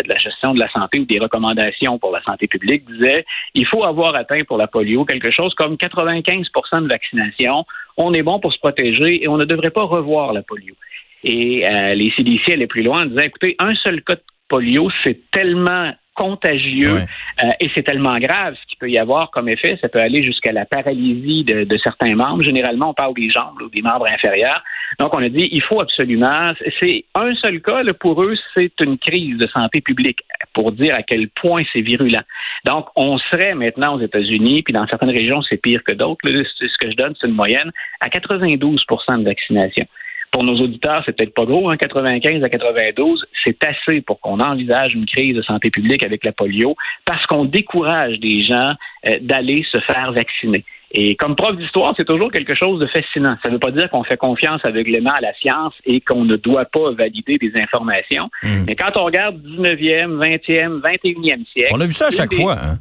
la 0.07 0.17
gestion 0.17 0.55
de 0.55 0.59
la 0.59 0.67
santé 0.69 0.97
ou 0.97 1.05
des 1.05 1.19
recommandations 1.19 1.99
pour 1.99 2.11
la 2.11 2.23
santé 2.23 2.47
publique 2.47 2.83
disaient 2.85 3.23
il 3.53 3.67
faut 3.67 3.83
avoir 3.83 4.15
atteint 4.15 4.43
pour 4.45 4.57
la 4.57 4.65
polio 4.65 5.05
quelque 5.05 5.29
chose 5.29 5.53
comme 5.53 5.77
95 5.77 6.47
de 6.81 6.87
vaccination. 6.87 7.65
On 7.97 8.15
est 8.15 8.23
bon 8.23 8.39
pour 8.39 8.51
se 8.51 8.57
protéger 8.57 9.23
et 9.23 9.27
on 9.27 9.37
ne 9.37 9.45
devrait 9.45 9.69
pas 9.69 9.83
revoir 9.83 10.33
la 10.33 10.41
polio. 10.41 10.73
Et 11.23 11.67
euh, 11.67 11.93
les 11.93 12.11
CDC 12.11 12.53
allaient 12.53 12.67
plus 12.67 12.83
loin 12.83 13.03
en 13.03 13.05
disant 13.05 13.21
écoutez, 13.21 13.55
un 13.59 13.75
seul 13.75 14.01
cas 14.03 14.15
de 14.15 14.23
polio, 14.49 14.89
c'est 15.03 15.19
tellement 15.31 15.93
contagieux 16.13 16.97
euh, 17.43 17.51
et 17.59 17.69
c'est 17.73 17.83
tellement 17.83 18.19
grave 18.19 18.55
ce 18.61 18.67
qu'il 18.67 18.77
peut 18.77 18.89
y 18.89 18.97
avoir 18.97 19.31
comme 19.31 19.47
effet. 19.47 19.77
Ça 19.81 19.87
peut 19.87 19.99
aller 19.99 20.23
jusqu'à 20.23 20.51
la 20.51 20.65
paralysie 20.65 21.43
de, 21.43 21.77
certains 21.77 22.15
membres. 22.15 22.43
Généralement, 22.43 22.89
on 22.89 22.93
parle 22.93 23.13
des 23.13 23.29
jambes 23.29 23.61
ou 23.61 23.69
des 23.69 23.81
membres 23.81 24.07
inférieurs. 24.07 24.61
Donc, 24.99 25.13
on 25.13 25.23
a 25.23 25.29
dit 25.29 25.47
il 25.51 25.61
faut 25.61 25.79
absolument. 25.79 26.53
C'est 26.79 27.05
un 27.15 27.33
seul 27.35 27.61
cas 27.61 27.81
pour 27.99 28.21
eux, 28.23 28.35
c'est 28.53 28.73
une 28.81 28.97
crise 28.97 29.37
de 29.37 29.47
santé 29.47 29.81
publique 29.81 30.19
pour 30.53 30.73
dire 30.73 30.95
à 30.95 31.01
quel 31.01 31.29
point 31.29 31.63
c'est 31.71 31.81
virulent. 31.81 32.23
Donc, 32.65 32.87
on 32.95 33.17
serait 33.17 33.55
maintenant 33.55 33.95
aux 33.95 34.01
États-Unis, 34.01 34.63
puis 34.63 34.73
dans 34.73 34.85
certaines 34.87 35.11
régions, 35.11 35.41
c'est 35.41 35.57
pire 35.57 35.81
que 35.83 35.93
d'autres. 35.93 36.21
Ce 36.27 36.77
que 36.77 36.91
je 36.91 36.95
donne, 36.95 37.13
c'est 37.19 37.27
une 37.27 37.33
moyenne 37.33 37.71
à 38.01 38.09
92% 38.09 39.19
de 39.19 39.23
vaccination 39.23 39.85
pour 40.31 40.43
nos 40.43 40.55
auditeurs, 40.59 41.03
c'est 41.05 41.15
peut-être 41.15 41.33
pas 41.33 41.45
gros, 41.45 41.69
hein, 41.69 41.77
95 41.77 42.43
à 42.43 42.49
92, 42.49 43.25
c'est 43.43 43.61
assez 43.63 44.01
pour 44.01 44.19
qu'on 44.21 44.39
envisage 44.39 44.93
une 44.93 45.05
crise 45.05 45.35
de 45.35 45.41
santé 45.41 45.69
publique 45.69 46.03
avec 46.03 46.23
la 46.23 46.31
polio, 46.31 46.75
parce 47.05 47.25
qu'on 47.25 47.45
décourage 47.45 48.19
des 48.19 48.43
gens 48.43 48.73
euh, 49.05 49.17
d'aller 49.21 49.65
se 49.69 49.79
faire 49.79 50.11
vacciner. 50.13 50.63
Et 50.93 51.15
comme 51.15 51.35
prof 51.35 51.55
d'histoire, 51.55 51.93
c'est 51.95 52.05
toujours 52.05 52.31
quelque 52.31 52.53
chose 52.53 52.79
de 52.79 52.87
fascinant. 52.87 53.37
Ça 53.41 53.49
ne 53.49 53.53
veut 53.53 53.59
pas 53.59 53.71
dire 53.71 53.89
qu'on 53.89 54.03
fait 54.03 54.17
confiance 54.17 54.63
aveuglément 54.65 55.13
à 55.13 55.21
la 55.21 55.33
science 55.35 55.73
et 55.85 56.01
qu'on 56.01 56.25
ne 56.25 56.35
doit 56.35 56.65
pas 56.65 56.91
valider 56.91 57.37
des 57.37 57.53
informations. 57.55 58.29
Hmm. 58.43 58.65
Mais 58.67 58.75
quand 58.75 58.91
on 58.97 59.05
regarde 59.05 59.37
19e, 59.37 60.17
20e, 60.17 60.81
21e 60.81 61.45
siècle... 61.47 61.71
On 61.73 61.79
a 61.79 61.85
vu 61.85 61.93
ça 61.93 62.07
à 62.07 62.11
chaque 62.11 62.33
fois. 62.33 62.57
Hein? 62.61 62.77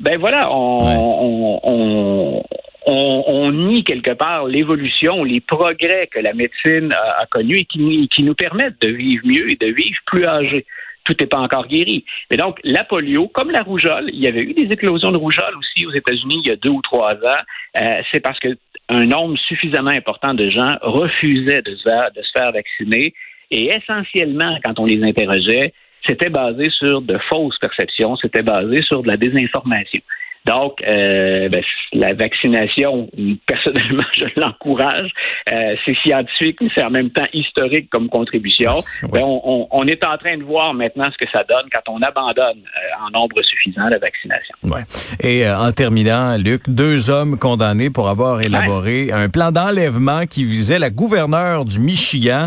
Ben 0.00 0.18
voilà, 0.18 0.50
on, 0.50 0.80
on, 0.82 1.60
on, 1.62 2.42
nie 2.86 3.84
quelque 3.84 4.14
part 4.14 4.46
l'évolution, 4.46 5.24
les 5.24 5.40
progrès 5.40 6.08
que 6.08 6.20
la 6.20 6.32
médecine 6.32 6.92
a, 6.92 7.26
connus 7.26 7.60
et 7.60 7.64
qui, 7.64 8.22
nous 8.22 8.34
permettent 8.34 8.80
de 8.80 8.88
vivre 8.88 9.26
mieux 9.26 9.50
et 9.50 9.56
de 9.56 9.66
vivre 9.66 9.98
plus 10.06 10.24
âgés 10.24 10.64
tout 11.04 11.14
n'est 11.20 11.28
pas 11.28 11.38
encore 11.38 11.68
guéri. 11.68 12.04
Mais 12.30 12.36
donc, 12.36 12.58
la 12.64 12.82
polio, 12.82 13.28
comme 13.28 13.52
la 13.52 13.62
rougeole, 13.62 14.10
il 14.12 14.18
y 14.18 14.26
avait 14.26 14.40
eu 14.40 14.54
des 14.54 14.72
éclosions 14.72 15.12
de 15.12 15.16
rougeole 15.16 15.56
aussi 15.56 15.86
aux 15.86 15.92
États-Unis 15.92 16.40
il 16.44 16.48
y 16.48 16.50
a 16.50 16.56
deux 16.56 16.70
ou 16.70 16.82
trois 16.82 17.14
ans. 17.14 17.42
Euh, 17.76 18.02
c'est 18.10 18.18
parce 18.18 18.40
que 18.40 18.48
un 18.88 19.06
nombre 19.06 19.38
suffisamment 19.38 19.90
important 19.90 20.34
de 20.34 20.50
gens 20.50 20.76
refusaient 20.82 21.62
de 21.62 21.76
se, 21.76 22.12
de 22.12 22.22
se 22.22 22.30
faire 22.32 22.50
vacciner. 22.50 23.14
Et 23.52 23.66
essentiellement, 23.66 24.58
quand 24.64 24.80
on 24.80 24.84
les 24.84 25.02
interrogeait, 25.04 25.72
c'était 26.04 26.28
basé 26.28 26.70
sur 26.70 27.02
de 27.02 27.18
fausses 27.18 27.58
perceptions, 27.58 28.16
c'était 28.16 28.42
basé 28.42 28.82
sur 28.82 29.02
de 29.02 29.08
la 29.08 29.16
désinformation. 29.16 30.00
Donc, 30.46 30.74
euh, 30.86 31.48
ben, 31.48 31.62
la 31.92 32.14
vaccination, 32.14 33.10
personnellement, 33.46 34.04
je 34.16 34.40
l'encourage. 34.40 35.10
Euh, 35.50 35.74
c'est 35.84 35.96
scientifique, 35.96 36.58
mais 36.60 36.68
c'est 36.72 36.84
en 36.84 36.90
même 36.90 37.10
temps 37.10 37.26
historique 37.32 37.90
comme 37.90 38.08
contribution. 38.08 38.70
Ben, 39.12 39.22
on, 39.24 39.66
on, 39.70 39.86
est 39.88 40.04
en 40.04 40.16
train 40.18 40.36
de 40.38 40.44
voir 40.44 40.72
maintenant 40.72 41.08
ce 41.12 41.18
que 41.18 41.30
ça 41.30 41.42
donne 41.48 41.66
quand 41.72 41.92
on 41.92 42.00
abandonne 42.00 42.58
euh, 42.58 43.04
en 43.04 43.10
nombre 43.10 43.42
suffisant 43.42 43.88
la 43.88 43.98
vaccination. 43.98 44.54
Ouais. 44.62 44.82
Et 45.20 45.48
en 45.48 45.72
terminant, 45.72 46.36
Luc, 46.36 46.62
deux 46.68 47.10
hommes 47.10 47.38
condamnés 47.38 47.90
pour 47.90 48.08
avoir 48.08 48.40
élaboré 48.40 49.10
un 49.12 49.28
plan 49.28 49.50
d'enlèvement 49.50 50.26
qui 50.26 50.44
visait 50.44 50.78
la 50.78 50.90
gouverneure 50.90 51.64
du 51.64 51.80
Michigan. 51.80 52.46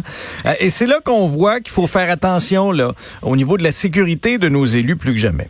et 0.59 0.69
c'est 0.69 0.87
là 0.87 0.99
qu'on 1.03 1.27
voit 1.27 1.59
qu'il 1.59 1.71
faut 1.71 1.87
faire 1.87 2.09
attention 2.09 2.71
là 2.71 2.91
au 3.21 3.35
niveau 3.35 3.57
de 3.57 3.63
la 3.63 3.71
sécurité 3.71 4.37
de 4.37 4.47
nos 4.47 4.65
élus 4.65 4.95
plus 4.95 5.13
que 5.13 5.19
jamais. 5.19 5.49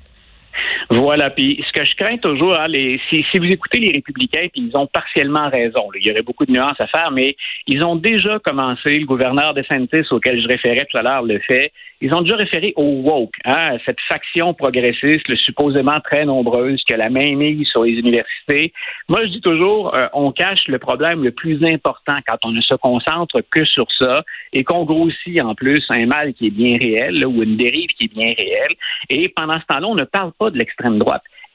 Voilà. 0.89 1.29
Puis 1.29 1.63
ce 1.67 1.71
que 1.71 1.85
je 1.85 1.95
crains 1.95 2.17
toujours, 2.17 2.55
hein, 2.55 2.67
les, 2.67 2.99
si, 3.09 3.23
si, 3.31 3.37
vous 3.37 3.45
écoutez 3.45 3.77
les 3.77 3.91
républicains, 3.91 4.47
puis 4.51 4.69
ils 4.69 4.75
ont 4.75 4.87
partiellement 4.87 5.49
raison. 5.49 5.87
il 5.95 6.05
y 6.05 6.11
aurait 6.11 6.23
beaucoup 6.23 6.45
de 6.45 6.51
nuances 6.51 6.79
à 6.79 6.87
faire, 6.87 7.11
mais 7.11 7.35
ils 7.67 7.83
ont 7.83 7.95
déjà 7.95 8.39
commencé. 8.39 8.99
Le 8.99 9.05
gouverneur 9.05 9.53
de 9.53 9.61
Santis, 9.63 10.07
auquel 10.11 10.41
je 10.41 10.47
référais 10.47 10.87
tout 10.89 10.97
à 10.97 11.03
l'heure, 11.03 11.23
le 11.23 11.39
fait. 11.39 11.71
Ils 12.01 12.13
ont 12.13 12.21
déjà 12.21 12.37
référé 12.37 12.73
au 12.77 13.01
woke, 13.03 13.35
hein, 13.43 13.77
cette 13.85 13.99
faction 14.07 14.53
progressiste, 14.53 15.27
le 15.27 15.35
supposément 15.35 15.99
très 15.99 16.25
nombreuse, 16.25 16.81
qui 16.85 16.93
a 16.93 16.97
la 16.97 17.09
main 17.09 17.35
mise 17.35 17.67
sur 17.67 17.83
les 17.83 17.91
universités. 17.91 18.71
Moi, 19.09 19.25
je 19.25 19.31
dis 19.31 19.41
toujours, 19.41 19.93
euh, 19.93 20.07
on 20.13 20.31
cache 20.31 20.65
le 20.69 20.79
problème 20.79 21.23
le 21.25 21.31
plus 21.31 21.61
important 21.65 22.17
quand 22.25 22.37
on 22.43 22.51
ne 22.51 22.61
se 22.61 22.73
concentre 22.75 23.41
que 23.51 23.65
sur 23.65 23.85
ça 23.97 24.23
et 24.53 24.63
qu'on 24.63 24.85
grossit 24.85 25.41
en 25.41 25.55
plus 25.55 25.85
un 25.89 26.05
mal 26.05 26.33
qui 26.33 26.47
est 26.47 26.51
bien 26.51 26.77
réel 26.77 27.25
ou 27.25 27.43
une 27.43 27.57
dérive 27.57 27.89
qui 27.97 28.05
est 28.05 28.13
bien 28.13 28.33
réelle. 28.37 28.75
Et 29.09 29.27
pendant 29.27 29.59
ce 29.59 29.65
temps-là, 29.65 29.87
on 29.87 29.95
ne 29.95 30.05
parle 30.05 30.31
pas 30.39 30.51
de 30.51 30.57
l'extrême 30.57 30.78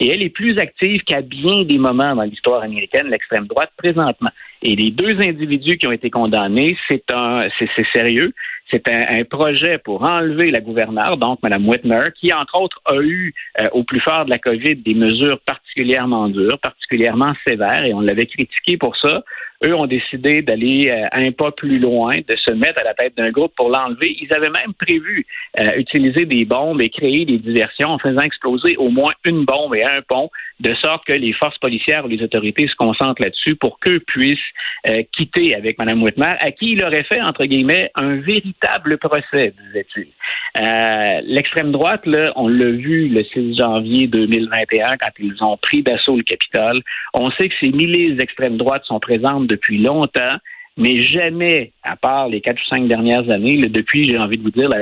Et 0.01 0.09
elle 0.09 0.23
est 0.23 0.31
plus 0.31 0.59
active 0.59 1.03
qu'à 1.03 1.23
bien 1.23 1.63
des 1.63 1.79
moments 1.79 2.17
dans 2.17 2.25
l'histoire 2.25 2.63
américaine, 2.63 3.09
l'extrême 3.09 3.47
droite, 3.47 3.71
présentement. 3.77 4.31
Et 4.63 4.75
les 4.75 4.91
deux 4.91 5.21
individus 5.21 5.79
qui 5.79 5.87
ont 5.87 5.93
été 5.93 6.11
condamnés, 6.11 6.77
c'est 6.89 7.05
un, 7.13 7.47
c'est 7.59 7.87
sérieux. 7.93 8.33
C'est 8.71 8.89
un, 8.89 9.25
projet 9.25 9.79
pour 9.79 10.03
enlever 10.03 10.51
la 10.51 10.61
gouverneure, 10.61 11.17
donc 11.19 11.39
Mme 11.43 11.69
Whitmer, 11.69 12.09
qui, 12.19 12.33
entre 12.33 12.57
autres, 12.59 12.81
a 12.87 12.97
eu, 12.97 13.35
euh, 13.61 13.69
au 13.73 13.85
plus 13.85 14.01
fort 14.01 14.25
de 14.25 14.31
la 14.31 14.39
COVID, 14.39 14.77
des 14.77 14.95
mesures 14.95 15.39
particulièrement 15.41 16.29
dures, 16.29 16.59
particulièrement 16.59 17.35
sévères, 17.47 17.85
et 17.85 17.93
on 17.93 18.01
l'avait 18.01 18.27
critiqué 18.27 18.79
pour 18.79 18.97
ça. 18.97 19.23
Eux 19.63 19.75
ont 19.75 19.87
décidé 19.87 20.43
d'aller 20.43 20.91
euh, 20.91 21.07
un 21.13 21.33
pas 21.33 21.53
plus 21.53 21.79
loin, 21.79 22.19
de 22.27 22.37
se 22.37 22.51
mettre 22.51 22.81
à 22.81 22.85
la 22.85 22.95
tête 22.95 23.17
d'un 23.17 23.31
groupe 23.31 23.55
pour 23.57 23.69
l'enlever. 23.69 24.17
Ils 24.21 24.33
avaient 24.33 24.51
même 24.51 24.75
prévu 24.75 25.27
euh, 25.59 25.73
utiliser 25.77 26.27
des 26.27 26.45
bombes 26.45 26.81
et 26.81 26.91
créer 26.91 27.25
des 27.25 27.39
diversions 27.39 27.89
en 27.89 27.99
faisant 27.99 28.23
exploser 28.23 28.77
au 28.77 28.89
moins 28.89 29.13
une 29.25 29.45
bombe 29.45 29.75
et 29.75 29.85
un 29.85 30.03
pont, 30.03 30.31
de 30.61 30.75
sorte 30.75 31.05
que 31.05 31.13
les 31.13 31.33
forces 31.33 31.59
policières 31.59 32.05
ou 32.05 32.09
les 32.09 32.23
autorités 32.23 32.67
se 32.69 32.75
concentrent 32.75 33.23
là-dessus 33.23 33.57
pour 33.57 33.79
qu'eux 33.81 34.01
puissent 34.01 34.39
euh, 34.87 35.03
quitter 35.17 35.55
avec 35.55 35.79
Mme 35.79 36.03
Whitmer, 36.03 36.37
à 36.41 36.51
qui 36.53 36.73
il 36.73 36.85
aurait 36.85 37.05
fait, 37.05 37.21
entre 37.21 37.45
guillemets, 37.45 37.91
un 37.95 38.17
véritable 38.17 38.99
procès, 38.99 39.53
disait-il. 39.67 40.09
Euh, 40.57 41.21
l'extrême 41.25 41.73
droite, 41.73 42.07
là, 42.07 42.33
on 42.37 42.47
l'a 42.49 42.71
vu 42.71 43.09
le 43.09 43.25
6 43.25 43.57
janvier 43.57 44.07
2021 44.07 44.97
quand 44.99 45.11
ils 45.19 45.43
ont 45.43 45.57
pris 45.57 45.83
d'assaut 45.83 46.17
le 46.17 46.23
Capitole. 46.23 46.83
On 47.13 47.31
sait 47.33 47.49
que 47.49 47.55
ces 47.59 47.71
milices 47.71 48.17
d'extrême 48.17 48.57
droite 48.57 48.85
sont 48.85 49.01
depuis 49.45 49.79
longtemps 49.79 50.39
mais 50.77 51.05
jamais, 51.05 51.73
à 51.85 51.97
part 51.97 52.29
les 52.29 52.41
quatre 52.41 52.61
ou 52.61 52.65
cinq 52.65 52.89
dernières 52.89 53.31
années, 53.31 53.69
depuis, 53.69 54.07
j'ai 54.07 54.19
envie 54.19 54.39
de 54.39 54.43
vous 54.43 54.51
dire, 54.51 54.69
la, 54.69 54.79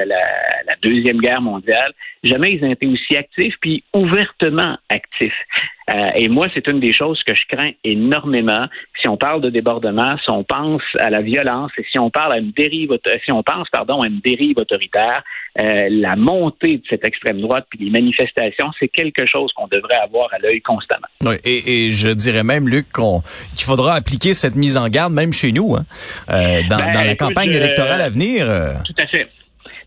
Deuxième 0.81 1.21
Guerre 1.21 1.43
mondiale, 1.43 1.93
jamais 2.25 2.55
ils 2.55 2.65
ont 2.65 2.71
été 2.71 2.87
aussi 2.87 3.17
actifs, 3.17 3.55
puis 3.61 3.85
ouvertement 3.93 4.77
actifs. 4.89 5.37
Euh, 5.91 6.11
et 6.15 6.29
moi, 6.29 6.49
c'est 6.55 6.67
une 6.67 6.81
des 6.81 6.93
choses 6.93 7.23
que 7.25 7.35
je 7.35 7.43
crains 7.49 7.73
énormément. 7.85 8.67
Si 9.01 9.09
on 9.09 9.17
parle 9.17 9.41
de 9.41 9.51
débordement, 9.51 10.17
si 10.19 10.31
on 10.31 10.45
pense 10.45 10.83
à 10.99 11.11
la 11.11 11.23
violence 11.23 11.73
et 11.79 11.85
si 11.91 11.99
on 11.99 12.11
parle 12.11 12.33
à 12.33 12.39
une 12.39 12.53
dérive, 12.53 12.97
si 13.25 13.33
on 13.33 13.43
pense, 13.43 13.69
pardon, 13.71 14.03
à 14.03 14.07
une 14.07 14.21
dérive 14.21 14.59
autoritaire, 14.59 15.23
euh, 15.59 15.89
la 15.91 16.17
montée 16.17 16.79
de 16.79 16.83
cette 16.89 17.05
extrême 17.05 17.41
droite 17.41 17.67
puis 17.69 17.85
les 17.85 17.91
manifestations, 17.91 18.71
c'est 18.79 18.89
quelque 18.89 19.27
chose 19.27 19.53
qu'on 19.55 19.67
devrait 19.67 19.99
avoir 20.03 20.33
à 20.33 20.39
l'œil 20.39 20.61
constamment. 20.61 21.09
Oui, 21.23 21.35
et, 21.45 21.91
je 21.91 22.11
dirais 22.11 22.45
même, 22.45 22.69
Luc, 22.69 22.87
qu'il 22.93 23.67
faudra 23.67 23.95
appliquer 23.95 24.35
cette 24.35 24.55
mise 24.55 24.77
en 24.77 24.89
garde 24.89 25.13
même 25.13 25.33
chez 25.33 25.53
nous, 25.53 25.75
hein, 25.75 25.85
euh, 26.31 26.61
dans, 26.69 26.79
ben, 26.79 27.05
la 27.05 27.17
campagne 27.17 27.51
électorale 27.51 28.01
à 28.01 28.09
venir. 28.09 28.47
Tout 28.85 28.95
à 28.99 29.07
fait. 29.07 29.29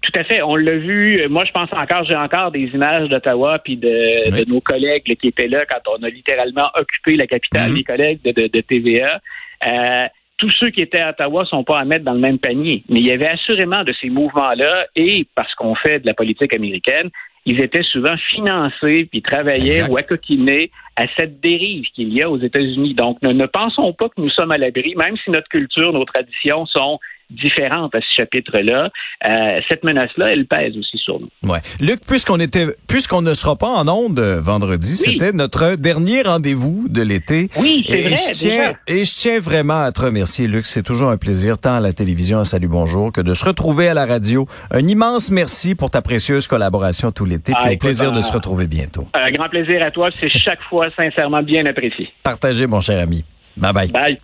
Tout 0.05 0.19
à 0.19 0.23
fait. 0.23 0.41
On 0.43 0.55
l'a 0.55 0.77
vu. 0.77 1.27
Moi, 1.29 1.45
je 1.45 1.51
pense 1.51 1.69
encore, 1.73 2.03
j'ai 2.03 2.15
encore 2.15 2.51
des 2.51 2.69
images 2.73 3.09
d'Ottawa 3.09 3.59
puis 3.59 3.75
de, 3.75 4.47
nos 4.47 4.61
collègues 4.61 5.15
qui 5.17 5.27
étaient 5.27 5.47
là 5.47 5.65
quand 5.65 5.97
on 5.97 6.03
a 6.03 6.09
littéralement 6.09 6.69
occupé 6.75 7.15
la 7.15 7.25
capitale, 7.25 7.71
mm-hmm. 7.71 7.75
les 7.75 7.83
collègues 7.83 8.19
de, 8.23 8.61
TVA. 8.61 9.19
Euh, 9.65 10.07
tous 10.37 10.51
ceux 10.51 10.69
qui 10.69 10.81
étaient 10.81 10.99
à 10.99 11.09
Ottawa 11.09 11.45
sont 11.45 11.63
pas 11.63 11.79
à 11.79 11.85
mettre 11.85 12.05
dans 12.05 12.13
le 12.13 12.19
même 12.19 12.37
panier. 12.37 12.83
Mais 12.89 12.99
il 12.99 13.05
y 13.05 13.11
avait 13.11 13.29
assurément 13.29 13.83
de 13.83 13.93
ces 13.93 14.09
mouvements-là, 14.09 14.85
et 14.95 15.25
parce 15.33 15.55
qu'on 15.55 15.73
fait 15.73 16.01
de 16.01 16.05
la 16.05 16.13
politique 16.13 16.53
américaine, 16.53 17.09
ils 17.45 17.61
étaient 17.61 17.83
souvent 17.83 18.15
financés 18.17 19.07
puis 19.09 19.21
travaillaient 19.21 19.89
ou 19.89 19.97
accoquinés 19.97 20.71
à 20.95 21.05
cette 21.15 21.39
dérive 21.39 21.85
qu'il 21.95 22.13
y 22.13 22.21
a 22.21 22.29
aux 22.29 22.39
États-Unis. 22.39 22.93
Donc, 22.93 23.21
ne 23.21 23.45
pensons 23.45 23.93
pas 23.93 24.09
que 24.09 24.19
nous 24.19 24.29
sommes 24.29 24.51
à 24.51 24.57
l'abri, 24.57 24.93
même 24.95 25.15
si 25.17 25.31
notre 25.31 25.49
culture, 25.49 25.93
nos 25.93 26.05
traditions 26.05 26.65
sont 26.65 26.99
différente 27.29 27.93
à 27.95 27.99
ce 28.01 28.07
chapitre-là. 28.15 28.89
Euh, 29.25 29.61
cette 29.67 29.83
menace-là, 29.83 30.31
elle 30.31 30.45
pèse 30.45 30.77
aussi 30.77 30.97
sur 30.97 31.19
nous. 31.19 31.29
Ouais. 31.43 31.59
Luc, 31.79 32.01
puisqu'on 32.07 32.39
était, 32.39 32.67
puisqu'on 32.87 33.21
ne 33.21 33.33
sera 33.33 33.55
pas 33.55 33.67
en 33.67 33.87
onde 33.87 34.19
euh, 34.19 34.39
vendredi, 34.39 34.95
c'était 34.95 35.31
notre 35.31 35.75
dernier 35.75 36.21
rendez-vous 36.21 36.87
de 36.89 37.01
l'été. 37.01 37.49
Oui, 37.57 37.85
c'est 37.87 38.01
vrai. 38.01 38.15
Je 38.15 38.33
tiens, 38.33 38.73
et 38.87 39.03
je 39.03 39.13
tiens 39.15 39.39
vraiment 39.39 39.83
à 39.83 39.91
te 39.91 40.01
remercier, 40.01 40.47
Luc. 40.47 40.65
C'est 40.65 40.83
toujours 40.83 41.09
un 41.09 41.17
plaisir, 41.17 41.57
tant 41.57 41.75
à 41.75 41.79
la 41.79 41.93
télévision, 41.93 42.39
à 42.39 42.45
Salut 42.45 42.67
Bonjour, 42.67 43.11
que 43.11 43.21
de 43.21 43.33
se 43.33 43.45
retrouver 43.45 43.87
à 43.87 43.93
la 43.93 44.05
radio. 44.05 44.47
Un 44.71 44.87
immense 44.87 45.31
merci 45.31 45.75
pour 45.75 45.89
ta 45.89 46.01
précieuse 46.01 46.47
collaboration 46.47 47.11
tout 47.11 47.25
l'été. 47.25 47.53
puis 47.53 47.75
au 47.75 47.77
plaisir 47.77 48.11
de 48.11 48.21
se 48.21 48.31
retrouver 48.31 48.67
bientôt. 48.67 49.07
Un 49.13 49.31
grand 49.31 49.49
plaisir 49.49 49.81
à 49.83 49.91
toi. 49.91 50.09
C'est 50.13 50.29
chaque 50.29 50.61
fois 50.63 50.87
sincèrement 50.95 51.43
bien 51.43 51.65
apprécié. 51.65 52.09
Partagez, 52.23 52.67
mon 52.67 52.81
cher 52.81 52.99
ami. 52.99 53.23
Bye 53.57 53.73
bye. 53.73 53.91
Bye. 53.91 54.19